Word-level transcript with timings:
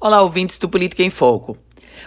Olá, 0.00 0.22
ouvintes 0.22 0.58
do 0.58 0.68
Política 0.68 1.02
em 1.02 1.10
Foco. 1.10 1.58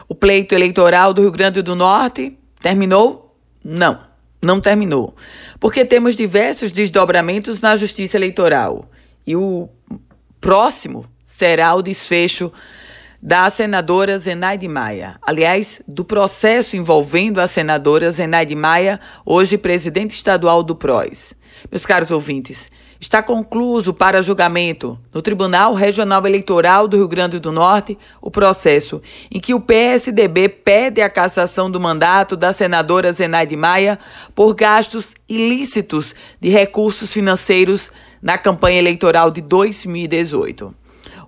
O 0.08 0.16
pleito 0.16 0.56
eleitoral 0.56 1.14
do 1.14 1.24
Rio 1.24 1.32
Grande 1.32 1.62
do 1.62 1.76
Norte 1.76 2.38
terminou? 2.62 3.36
Não, 3.62 4.00
não 4.42 4.62
terminou. 4.62 5.14
Porque 5.60 5.84
temos 5.84 6.16
diversos 6.16 6.72
desdobramentos 6.72 7.60
na 7.60 7.76
Justiça 7.76 8.16
Eleitoral. 8.16 8.90
E 9.28 9.36
o 9.36 9.68
próximo 10.40 11.06
será 11.26 11.76
o 11.76 11.82
desfecho 11.82 12.50
da 13.22 13.50
senadora 13.50 14.18
Zenaide 14.18 14.68
Maia. 14.68 15.18
Aliás, 15.22 15.82
do 15.88 16.04
processo 16.04 16.76
envolvendo 16.76 17.40
a 17.40 17.48
senadora 17.48 18.10
Zenaide 18.10 18.56
Maia, 18.56 19.00
hoje 19.24 19.58
presidente 19.58 20.16
estadual 20.16 20.64
do 20.64 20.76
PROS. 20.76 21.36
Meus 21.70 21.86
caros 21.86 22.10
ouvintes, 22.10 22.72
está 23.00 23.22
concluído 23.22 23.94
para 23.94 24.24
julgamento 24.24 24.98
no 25.14 25.22
Tribunal 25.22 25.76
Regional 25.76 26.26
Eleitoral 26.26 26.88
do 26.88 26.98
Rio 26.98 27.08
Grande 27.08 27.38
do 27.38 27.52
Norte 27.52 27.98
o 28.20 28.32
processo 28.32 29.02
em 29.30 29.40
que 29.40 29.54
o 29.54 29.60
PSDB 29.60 30.50
pede 30.50 31.02
a 31.02 31.10
cassação 31.10 31.70
do 31.70 31.80
mandato 31.80 32.36
da 32.36 32.52
senadora 32.52 33.14
Zenaide 33.14 33.56
Maia 33.56 34.00
por 34.34 34.56
gastos 34.56 35.14
ilícitos 35.30 36.16
de 36.40 36.50
recursos 36.50 37.12
financeiros 37.12 37.92
na 38.22 38.38
campanha 38.38 38.80
eleitoral 38.80 39.30
de 39.30 39.42
2018. 39.42 40.81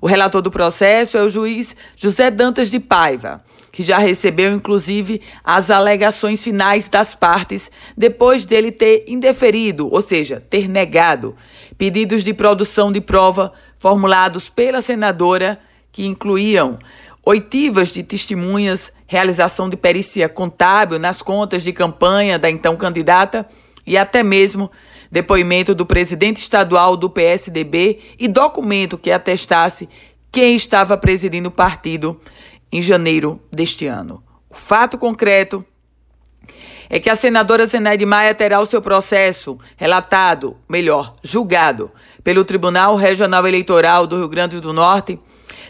O 0.03 0.05
relator 0.05 0.41
do 0.41 0.51
processo 0.51 1.17
é 1.17 1.23
o 1.23 1.29
juiz 1.29 1.77
José 1.95 2.29
Dantas 2.29 2.69
de 2.69 2.77
Paiva 2.77 3.41
que 3.71 3.83
já 3.83 3.97
recebeu 3.97 4.51
inclusive 4.51 5.21
as 5.41 5.71
alegações 5.71 6.43
finais 6.43 6.89
das 6.89 7.15
partes 7.15 7.71
depois 7.95 8.45
dele 8.45 8.69
ter 8.69 9.05
indeferido, 9.07 9.87
ou 9.89 10.01
seja, 10.01 10.43
ter 10.49 10.67
negado, 10.67 11.37
pedidos 11.77 12.21
de 12.21 12.33
produção 12.33 12.91
de 12.91 12.99
prova 12.99 13.53
formulados 13.77 14.49
pela 14.49 14.81
senadora 14.81 15.57
que 15.89 16.05
incluíam 16.05 16.77
oitivas 17.25 17.87
de 17.87 18.03
testemunhas, 18.03 18.91
realização 19.07 19.69
de 19.69 19.77
perícia 19.77 20.27
contábil 20.27 20.99
nas 20.99 21.21
contas 21.21 21.63
de 21.63 21.71
campanha 21.71 22.37
da 22.37 22.49
então 22.49 22.75
candidata 22.75 23.47
e 23.87 23.97
até 23.97 24.21
mesmo 24.21 24.69
depoimento 25.13 25.75
do 25.75 25.85
presidente 25.85 26.37
estadual 26.37 26.97
do 26.97 27.07
PSDB 27.07 27.99
e 28.17 28.27
documento 28.27 28.97
que 28.97 29.11
atestasse 29.11 29.87
quem 30.31 30.55
estava 30.55 30.97
presidindo 30.97 31.49
o 31.49 31.51
partido 31.51 32.19
em 32.71 32.81
janeiro 32.81 33.39
deste 33.51 33.85
ano. 33.85 34.23
O 34.49 34.55
fato 34.55 34.97
concreto 34.97 35.63
é 36.89 36.99
que 36.99 37.11
a 37.11 37.15
senadora 37.15 37.67
Zenaide 37.67 38.07
Maia 38.07 38.33
terá 38.33 38.59
o 38.59 38.65
seu 38.65 38.81
processo 38.81 39.59
relatado, 39.77 40.57
melhor, 40.67 41.13
julgado, 41.21 41.91
pelo 42.23 42.43
Tribunal 42.43 42.95
Regional 42.95 43.47
Eleitoral 43.47 44.07
do 44.07 44.17
Rio 44.17 44.27
Grande 44.27 44.59
do 44.59 44.73
Norte 44.73 45.19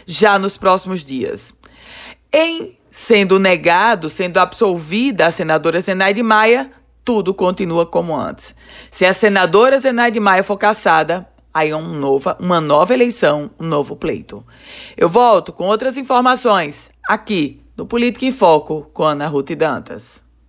já 0.06 0.38
nos 0.38 0.56
próximos 0.56 1.04
dias. 1.04 1.52
Em 2.32 2.78
sendo 2.90 3.38
negado, 3.38 4.08
sendo 4.08 4.38
absolvida 4.38 5.26
a 5.26 5.30
senadora 5.30 5.82
Zenaide 5.82 6.22
Maia, 6.22 6.72
tudo 7.04 7.34
continua 7.34 7.84
como 7.84 8.16
antes. 8.16 8.54
Se 8.90 9.04
a 9.04 9.12
senadora 9.12 9.78
Zenaide 9.78 10.18
Maia 10.18 10.42
for 10.42 10.56
caçada, 10.56 11.28
aí 11.52 11.70
é 11.70 11.76
um 11.76 11.86
nova, 11.88 12.36
uma 12.40 12.60
nova 12.60 12.94
eleição, 12.94 13.50
um 13.60 13.66
novo 13.66 13.94
pleito. 13.94 14.44
Eu 14.96 15.08
volto 15.08 15.52
com 15.52 15.66
outras 15.66 15.96
informações 15.96 16.90
aqui 17.06 17.62
no 17.76 17.86
Política 17.86 18.24
em 18.24 18.32
Foco 18.32 18.90
com 18.94 19.04
Ana 19.04 19.26
Ruth 19.28 19.50
Dantas. 19.52 20.23